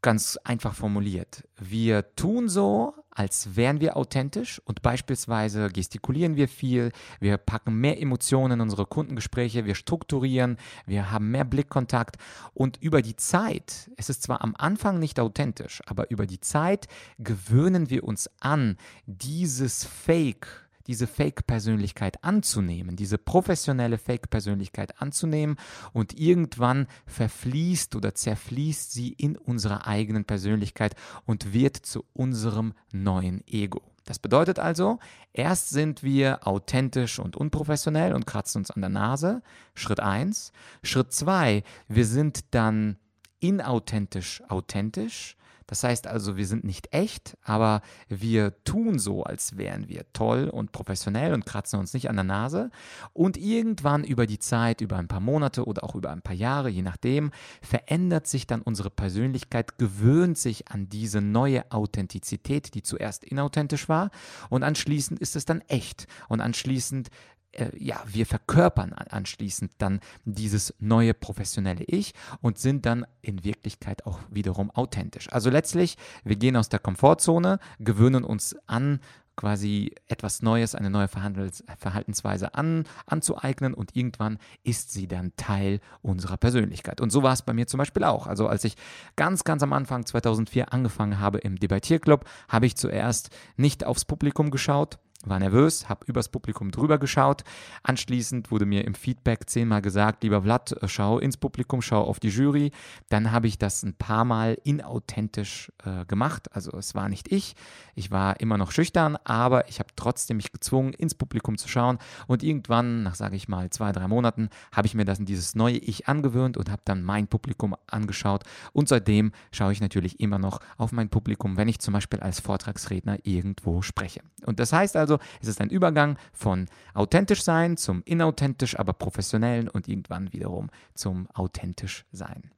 ganz 0.00 0.38
einfach 0.44 0.74
formuliert. 0.74 1.46
Wir 1.58 2.14
tun 2.16 2.48
so, 2.48 2.94
als 3.18 3.56
wären 3.56 3.80
wir 3.80 3.96
authentisch 3.96 4.62
und 4.64 4.80
beispielsweise 4.80 5.70
gestikulieren 5.70 6.36
wir 6.36 6.46
viel, 6.46 6.92
wir 7.18 7.36
packen 7.36 7.74
mehr 7.74 8.00
Emotionen 8.00 8.52
in 8.52 8.60
unsere 8.60 8.86
Kundengespräche, 8.86 9.64
wir 9.64 9.74
strukturieren, 9.74 10.56
wir 10.86 11.10
haben 11.10 11.32
mehr 11.32 11.44
Blickkontakt. 11.44 12.16
Und 12.54 12.76
über 12.80 13.02
die 13.02 13.16
Zeit, 13.16 13.90
es 13.96 14.08
ist 14.08 14.22
zwar 14.22 14.42
am 14.42 14.54
Anfang 14.56 15.00
nicht 15.00 15.18
authentisch, 15.18 15.82
aber 15.86 16.12
über 16.12 16.26
die 16.26 16.40
Zeit 16.40 16.86
gewöhnen 17.18 17.90
wir 17.90 18.04
uns 18.04 18.30
an, 18.38 18.76
dieses 19.06 19.84
Fake 19.84 20.67
diese 20.88 21.06
Fake-Persönlichkeit 21.06 22.24
anzunehmen, 22.24 22.96
diese 22.96 23.18
professionelle 23.18 23.98
Fake-Persönlichkeit 23.98 25.00
anzunehmen 25.00 25.56
und 25.92 26.18
irgendwann 26.18 26.88
verfließt 27.06 27.94
oder 27.94 28.14
zerfließt 28.14 28.92
sie 28.92 29.12
in 29.12 29.36
unserer 29.36 29.86
eigenen 29.86 30.24
Persönlichkeit 30.24 30.96
und 31.26 31.52
wird 31.52 31.76
zu 31.76 32.04
unserem 32.14 32.72
neuen 32.92 33.46
Ego. 33.46 33.82
Das 34.08 34.18
bedeutet 34.18 34.58
also, 34.58 34.98
erst 35.34 35.68
sind 35.68 36.02
wir 36.02 36.46
authentisch 36.46 37.18
und 37.18 37.36
unprofessionell 37.36 38.14
und 38.14 38.26
kratzen 38.26 38.62
uns 38.62 38.70
an 38.70 38.80
der 38.80 38.88
Nase. 38.88 39.42
Schritt 39.74 40.00
1. 40.00 40.52
Schritt 40.82 41.12
2. 41.12 41.62
Wir 41.88 42.06
sind 42.06 42.54
dann 42.54 42.96
inauthentisch 43.40 44.42
authentisch. 44.48 45.36
Das 45.68 45.84
heißt 45.84 46.06
also, 46.06 46.36
wir 46.36 46.46
sind 46.46 46.64
nicht 46.64 46.94
echt, 46.94 47.36
aber 47.42 47.82
wir 48.08 48.64
tun 48.64 48.98
so, 48.98 49.22
als 49.22 49.58
wären 49.58 49.88
wir 49.88 50.06
toll 50.14 50.48
und 50.48 50.72
professionell 50.72 51.34
und 51.34 51.44
kratzen 51.44 51.78
uns 51.78 51.92
nicht 51.92 52.08
an 52.08 52.16
der 52.16 52.24
Nase. 52.24 52.70
Und 53.12 53.36
irgendwann 53.36 54.02
über 54.02 54.26
die 54.26 54.38
Zeit, 54.38 54.80
über 54.80 54.96
ein 54.96 55.08
paar 55.08 55.20
Monate 55.20 55.66
oder 55.66 55.84
auch 55.84 55.94
über 55.94 56.10
ein 56.10 56.22
paar 56.22 56.34
Jahre, 56.34 56.70
je 56.70 56.80
nachdem, 56.80 57.32
verändert 57.60 58.26
sich 58.26 58.46
dann 58.46 58.62
unsere 58.62 58.88
Persönlichkeit, 58.88 59.76
gewöhnt 59.76 60.38
sich 60.38 60.68
an 60.68 60.88
diese 60.88 61.20
neue 61.20 61.70
Authentizität, 61.70 62.74
die 62.74 62.82
zuerst 62.82 63.22
inauthentisch 63.22 63.90
war. 63.90 64.10
Und 64.48 64.62
anschließend 64.62 65.20
ist 65.20 65.36
es 65.36 65.44
dann 65.44 65.60
echt. 65.68 66.06
Und 66.28 66.40
anschließend 66.40 67.10
äh, 67.58 67.70
ja, 67.76 68.02
wir 68.06 68.26
verkörpern 68.26 68.92
anschließend 68.92 69.72
dann 69.78 70.00
dieses 70.24 70.74
neue 70.78 71.14
professionelle 71.14 71.84
Ich 71.84 72.14
und 72.40 72.58
sind 72.58 72.86
dann 72.86 73.06
in 73.20 73.44
Wirklichkeit 73.44 74.06
auch 74.06 74.18
wiederum 74.30 74.70
authentisch. 74.70 75.30
Also 75.32 75.50
letztlich, 75.50 75.96
wir 76.24 76.36
gehen 76.36 76.56
aus 76.56 76.68
der 76.68 76.78
Komfortzone, 76.78 77.58
gewöhnen 77.78 78.24
uns 78.24 78.56
an, 78.66 79.00
quasi 79.38 79.94
etwas 80.08 80.42
Neues, 80.42 80.74
eine 80.74 80.90
neue 80.90 81.06
Verhaltensweise 81.06 82.54
an, 82.54 82.84
anzueignen 83.06 83.72
und 83.72 83.94
irgendwann 83.94 84.38
ist 84.64 84.92
sie 84.92 85.06
dann 85.06 85.32
Teil 85.36 85.78
unserer 86.02 86.36
Persönlichkeit. 86.36 87.00
Und 87.00 87.10
so 87.10 87.22
war 87.22 87.34
es 87.34 87.42
bei 87.42 87.52
mir 87.52 87.68
zum 87.68 87.78
Beispiel 87.78 88.02
auch. 88.02 88.26
Also 88.26 88.48
als 88.48 88.64
ich 88.64 88.74
ganz, 89.14 89.44
ganz 89.44 89.62
am 89.62 89.72
Anfang 89.72 90.04
2004 90.04 90.72
angefangen 90.72 91.20
habe 91.20 91.38
im 91.38 91.54
Debattierclub, 91.54 92.24
habe 92.48 92.66
ich 92.66 92.76
zuerst 92.76 93.30
nicht 93.56 93.84
aufs 93.84 94.04
Publikum 94.04 94.50
geschaut, 94.50 94.98
war 95.24 95.38
nervös, 95.40 95.88
habe 95.88 96.06
übers 96.06 96.28
Publikum 96.28 96.70
drüber 96.70 96.98
geschaut. 96.98 97.42
Anschließend 97.82 98.52
wurde 98.52 98.66
mir 98.66 98.84
im 98.84 98.94
Feedback 98.94 99.50
zehnmal 99.50 99.82
gesagt, 99.82 100.22
lieber 100.22 100.42
Vlad, 100.42 100.76
schau 100.86 101.18
ins 101.18 101.36
Publikum, 101.36 101.82
schau 101.82 102.02
auf 102.02 102.20
die 102.20 102.28
Jury. 102.28 102.70
Dann 103.08 103.32
habe 103.32 103.48
ich 103.48 103.58
das 103.58 103.82
ein 103.82 103.94
paar 103.94 104.24
Mal 104.24 104.58
inauthentisch 104.62 105.72
äh, 105.84 106.04
gemacht. 106.04 106.54
Also 106.54 106.70
es 106.78 106.94
war 106.94 107.08
nicht 107.08 107.32
ich. 107.32 107.56
Ich 107.96 108.12
war 108.12 108.38
immer 108.38 108.58
noch 108.58 108.70
schüchtern, 108.70 109.16
aber 109.24 109.68
ich 109.68 109.80
habe 109.80 109.90
trotzdem 109.96 110.36
mich 110.36 110.52
gezwungen, 110.52 110.92
ins 110.92 111.16
Publikum 111.16 111.58
zu 111.58 111.68
schauen. 111.68 111.98
Und 112.28 112.44
irgendwann, 112.44 113.02
nach 113.02 113.16
sage 113.16 113.34
ich 113.34 113.48
mal 113.48 113.70
zwei, 113.70 113.90
drei 113.90 114.06
Monaten, 114.06 114.50
habe 114.70 114.86
ich 114.86 114.94
mir 114.94 115.04
das 115.04 115.18
dieses 115.20 115.56
neue 115.56 115.78
Ich 115.78 116.06
angewöhnt 116.06 116.56
und 116.56 116.70
habe 116.70 116.82
dann 116.84 117.02
mein 117.02 117.26
Publikum 117.26 117.74
angeschaut. 117.88 118.44
Und 118.72 118.88
seitdem 118.88 119.32
schaue 119.50 119.72
ich 119.72 119.80
natürlich 119.80 120.20
immer 120.20 120.38
noch 120.38 120.60
auf 120.76 120.92
mein 120.92 121.08
Publikum, 121.08 121.56
wenn 121.56 121.66
ich 121.66 121.80
zum 121.80 121.92
Beispiel 121.92 122.20
als 122.20 122.38
Vortragsredner 122.38 123.18
irgendwo 123.24 123.82
spreche. 123.82 124.20
Und 124.46 124.60
das 124.60 124.72
heißt 124.72 124.96
also, 124.96 125.07
also, 125.08 125.24
es 125.40 125.48
ist 125.48 125.60
ein 125.60 125.70
Übergang 125.70 126.18
von 126.32 126.66
authentisch 126.92 127.42
sein 127.42 127.76
zum 127.76 128.02
inauthentisch, 128.04 128.78
aber 128.78 128.92
professionellen 128.92 129.68
und 129.68 129.88
irgendwann 129.88 130.32
wiederum 130.32 130.68
zum 130.94 131.28
authentisch 131.30 132.04
sein. 132.12 132.50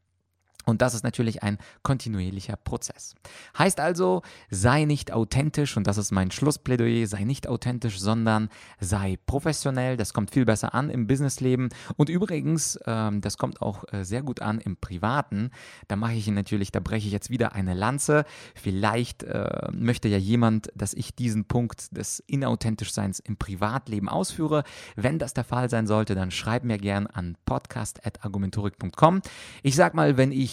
Und 0.66 0.82
das 0.82 0.94
ist 0.94 1.04
natürlich 1.04 1.42
ein 1.42 1.58
kontinuierlicher 1.82 2.56
Prozess. 2.56 3.14
Heißt 3.58 3.80
also, 3.80 4.22
sei 4.50 4.84
nicht 4.84 5.12
authentisch, 5.12 5.76
und 5.76 5.86
das 5.86 5.98
ist 5.98 6.10
mein 6.10 6.30
Schlussplädoyer, 6.30 7.06
sei 7.06 7.24
nicht 7.24 7.48
authentisch, 7.48 7.98
sondern 7.98 8.50
sei 8.78 9.18
professionell. 9.26 9.96
Das 9.96 10.12
kommt 10.12 10.30
viel 10.30 10.44
besser 10.44 10.74
an 10.74 10.90
im 10.90 11.06
Businessleben. 11.06 11.70
Und 11.96 12.08
übrigens, 12.08 12.78
ähm, 12.86 13.20
das 13.20 13.38
kommt 13.38 13.62
auch 13.62 13.84
äh, 13.92 14.04
sehr 14.04 14.22
gut 14.22 14.42
an 14.42 14.60
im 14.60 14.76
Privaten. 14.76 15.50
Da 15.88 15.96
mache 15.96 16.14
ich 16.14 16.26
natürlich, 16.28 16.72
da 16.72 16.80
breche 16.80 17.06
ich 17.06 17.12
jetzt 17.12 17.30
wieder 17.30 17.54
eine 17.54 17.74
Lanze. 17.74 18.24
Vielleicht 18.54 19.22
äh, 19.22 19.68
möchte 19.72 20.08
ja 20.08 20.18
jemand, 20.18 20.70
dass 20.74 20.94
ich 20.94 21.14
diesen 21.14 21.46
Punkt 21.46 21.96
des 21.96 22.20
Inauthentischseins 22.26 23.18
im 23.20 23.36
Privatleben 23.36 24.08
ausführe. 24.08 24.64
Wenn 24.96 25.18
das 25.18 25.34
der 25.34 25.44
Fall 25.44 25.70
sein 25.70 25.86
sollte, 25.86 26.14
dann 26.14 26.30
schreib 26.30 26.64
mir 26.64 26.78
gern 26.78 27.06
an 27.06 27.36
podcast.argumentorik.com. 27.46 29.22
Ich 29.62 29.74
sag 29.74 29.94
mal, 29.94 30.16
wenn 30.16 30.32
ich 30.32 30.49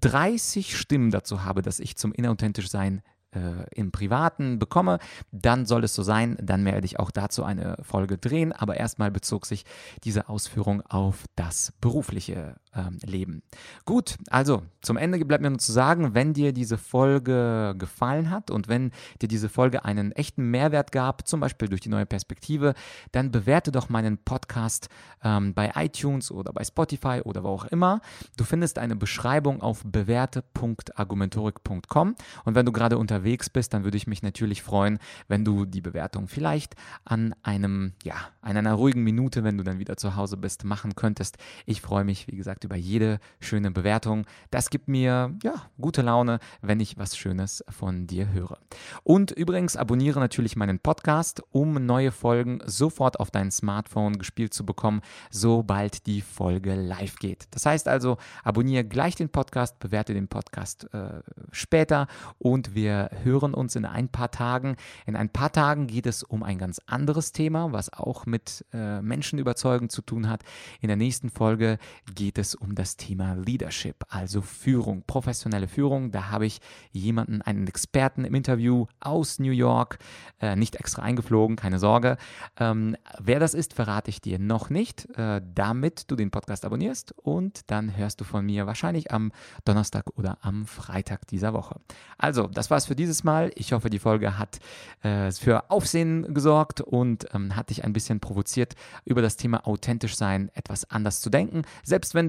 30 0.00 0.76
Stimmen 0.76 1.10
dazu 1.10 1.44
habe, 1.44 1.62
dass 1.62 1.80
ich 1.80 1.96
zum 1.96 2.12
inauthentisch 2.12 2.68
sein 2.68 3.02
äh, 3.36 3.66
im 3.74 3.92
Privaten 3.92 4.58
bekomme, 4.58 4.98
dann 5.30 5.66
soll 5.66 5.84
es 5.84 5.94
so 5.94 6.02
sein, 6.02 6.36
dann 6.40 6.64
werde 6.64 6.86
ich 6.86 6.98
auch 6.98 7.10
dazu 7.10 7.44
eine 7.44 7.76
Folge 7.82 8.18
drehen, 8.18 8.52
aber 8.52 8.76
erstmal 8.76 9.10
bezog 9.10 9.46
sich 9.46 9.64
diese 10.04 10.28
Ausführung 10.28 10.82
auf 10.82 11.24
das 11.36 11.72
berufliche 11.80 12.56
ähm, 12.76 12.98
Leben. 13.04 13.42
Gut, 13.84 14.16
also 14.28 14.62
zum 14.82 14.96
Ende 14.96 15.24
bleibt 15.24 15.42
mir 15.42 15.50
nur 15.50 15.58
zu 15.58 15.72
sagen, 15.72 16.14
wenn 16.14 16.32
dir 16.32 16.52
diese 16.52 16.78
Folge 16.78 17.74
gefallen 17.78 18.30
hat 18.30 18.48
und 18.50 18.68
wenn 18.68 18.92
dir 19.20 19.26
diese 19.28 19.48
Folge 19.48 19.84
einen 19.84 20.12
echten 20.12 20.48
Mehrwert 20.50 20.92
gab, 20.92 21.26
zum 21.26 21.40
Beispiel 21.40 21.68
durch 21.68 21.80
die 21.80 21.88
neue 21.88 22.06
Perspektive, 22.06 22.74
dann 23.12 23.32
bewerte 23.32 23.72
doch 23.72 23.88
meinen 23.88 24.18
Podcast 24.18 24.90
ähm, 25.24 25.54
bei 25.54 25.72
iTunes 25.74 26.30
oder 26.30 26.52
bei 26.52 26.62
Spotify 26.64 27.22
oder 27.24 27.42
wo 27.42 27.48
auch 27.48 27.64
immer. 27.64 28.02
Du 28.36 28.44
findest 28.44 28.78
eine 28.78 28.94
Beschreibung 28.96 29.62
auf 29.62 29.82
bewerte.argumentorik.com 29.84 32.14
und 32.44 32.54
wenn 32.54 32.66
du 32.66 32.72
gerade 32.72 32.98
unterwegs 32.98 33.48
bist, 33.50 33.74
dann 33.74 33.82
würde 33.84 33.96
ich 33.96 34.06
mich 34.06 34.22
natürlich 34.22 34.62
freuen, 34.62 34.98
wenn 35.28 35.44
du 35.44 35.64
die 35.64 35.80
Bewertung 35.80 36.28
vielleicht 36.28 36.74
an 37.04 37.34
einem, 37.42 37.94
ja, 38.02 38.16
an 38.42 38.56
einer 38.56 38.74
ruhigen 38.74 39.02
Minute, 39.02 39.42
wenn 39.44 39.56
du 39.58 39.64
dann 39.64 39.78
wieder 39.78 39.96
zu 39.96 40.16
Hause 40.16 40.36
bist, 40.36 40.64
machen 40.64 40.94
könntest. 40.94 41.38
Ich 41.64 41.80
freue 41.80 42.04
mich, 42.04 42.28
wie 42.28 42.36
gesagt, 42.36 42.64
über 42.66 42.76
jede 42.76 43.18
schöne 43.40 43.70
Bewertung. 43.70 44.26
Das 44.50 44.70
gibt 44.70 44.88
mir 44.88 45.34
ja 45.42 45.54
gute 45.80 46.02
Laune, 46.02 46.40
wenn 46.60 46.80
ich 46.80 46.98
was 46.98 47.16
Schönes 47.16 47.64
von 47.68 48.06
dir 48.06 48.32
höre. 48.32 48.58
Und 49.04 49.30
übrigens 49.30 49.76
abonniere 49.76 50.20
natürlich 50.20 50.56
meinen 50.56 50.80
Podcast, 50.80 51.42
um 51.50 51.74
neue 51.86 52.10
Folgen 52.10 52.58
sofort 52.66 53.20
auf 53.20 53.30
dein 53.30 53.50
Smartphone 53.50 54.18
gespielt 54.18 54.52
zu 54.52 54.66
bekommen, 54.66 55.00
sobald 55.30 56.06
die 56.06 56.20
Folge 56.20 56.74
live 56.74 57.16
geht. 57.16 57.46
Das 57.52 57.64
heißt 57.64 57.88
also, 57.88 58.18
abonniere 58.42 58.84
gleich 58.84 59.14
den 59.14 59.28
Podcast, 59.28 59.78
bewerte 59.78 60.12
den 60.12 60.28
Podcast 60.28 60.92
äh, 60.92 61.20
später 61.52 62.08
und 62.38 62.74
wir 62.74 63.10
hören 63.22 63.54
uns 63.54 63.76
in 63.76 63.84
ein 63.84 64.08
paar 64.08 64.30
Tagen. 64.30 64.76
In 65.06 65.14
ein 65.14 65.30
paar 65.30 65.52
Tagen 65.52 65.86
geht 65.86 66.06
es 66.06 66.22
um 66.22 66.42
ein 66.42 66.58
ganz 66.58 66.80
anderes 66.86 67.32
Thema, 67.32 67.72
was 67.72 67.92
auch 67.92 68.26
mit 68.26 68.64
äh, 68.72 69.00
Menschen 69.00 69.38
überzeugen 69.38 69.88
zu 69.88 70.02
tun 70.02 70.28
hat. 70.28 70.42
In 70.80 70.88
der 70.88 70.96
nächsten 70.96 71.30
Folge 71.30 71.78
geht 72.14 72.38
es 72.38 72.55
um 72.56 72.74
das 72.74 72.96
Thema 72.96 73.34
Leadership, 73.34 74.04
also 74.08 74.40
Führung, 74.40 75.02
professionelle 75.06 75.68
Führung. 75.68 76.10
Da 76.10 76.30
habe 76.30 76.46
ich 76.46 76.60
jemanden, 76.92 77.42
einen 77.42 77.66
Experten 77.66 78.24
im 78.24 78.34
Interview 78.34 78.86
aus 79.00 79.38
New 79.38 79.52
York, 79.52 79.98
äh, 80.40 80.56
nicht 80.56 80.76
extra 80.76 81.02
eingeflogen, 81.02 81.56
keine 81.56 81.78
Sorge. 81.78 82.16
Ähm, 82.58 82.96
wer 83.18 83.40
das 83.40 83.54
ist, 83.54 83.74
verrate 83.74 84.10
ich 84.10 84.20
dir 84.20 84.38
noch 84.38 84.70
nicht, 84.70 85.08
äh, 85.16 85.40
damit 85.54 86.10
du 86.10 86.16
den 86.16 86.30
Podcast 86.30 86.64
abonnierst 86.64 87.14
und 87.18 87.70
dann 87.70 87.96
hörst 87.96 88.20
du 88.20 88.24
von 88.24 88.44
mir 88.44 88.66
wahrscheinlich 88.66 89.12
am 89.12 89.32
Donnerstag 89.64 90.06
oder 90.16 90.38
am 90.40 90.66
Freitag 90.66 91.26
dieser 91.26 91.52
Woche. 91.52 91.80
Also, 92.18 92.46
das 92.46 92.70
war's 92.70 92.86
für 92.86 92.96
dieses 92.96 93.24
Mal. 93.24 93.50
Ich 93.54 93.72
hoffe, 93.72 93.90
die 93.90 93.98
Folge 93.98 94.38
hat 94.38 94.58
äh, 95.02 95.30
für 95.32 95.70
Aufsehen 95.70 96.34
gesorgt 96.34 96.80
und 96.80 97.26
ähm, 97.34 97.56
hat 97.56 97.70
dich 97.70 97.84
ein 97.84 97.92
bisschen 97.92 98.20
provoziert, 98.20 98.74
über 99.04 99.22
das 99.22 99.36
Thema 99.36 99.66
authentisch 99.66 100.16
sein 100.16 100.50
etwas 100.54 100.90
anders 100.90 101.20
zu 101.20 101.30
denken. 101.30 101.62
Selbst 101.82 102.14
wenn 102.14 102.28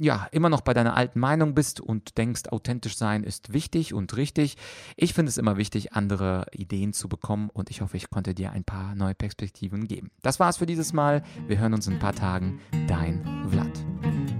ja 0.00 0.26
immer 0.32 0.48
noch 0.48 0.62
bei 0.62 0.74
deiner 0.74 0.96
alten 0.96 1.20
Meinung 1.20 1.54
bist 1.54 1.80
und 1.80 2.18
denkst, 2.18 2.48
authentisch 2.50 2.96
sein 2.96 3.22
ist 3.22 3.52
wichtig 3.52 3.94
und 3.94 4.16
richtig. 4.16 4.56
Ich 4.96 5.14
finde 5.14 5.30
es 5.30 5.38
immer 5.38 5.56
wichtig, 5.56 5.92
andere 5.92 6.46
Ideen 6.52 6.92
zu 6.92 7.08
bekommen 7.08 7.50
und 7.52 7.70
ich 7.70 7.80
hoffe, 7.80 7.96
ich 7.96 8.10
konnte 8.10 8.34
dir 8.34 8.52
ein 8.52 8.64
paar 8.64 8.94
neue 8.94 9.14
Perspektiven 9.14 9.86
geben. 9.86 10.10
Das 10.22 10.40
war's 10.40 10.56
für 10.56 10.66
dieses 10.66 10.92
Mal. 10.92 11.22
Wir 11.46 11.58
hören 11.58 11.74
uns 11.74 11.86
in 11.86 11.94
ein 11.94 12.00
paar 12.00 12.14
Tagen. 12.14 12.60
Dein 12.88 13.24
Vlad. 13.50 14.35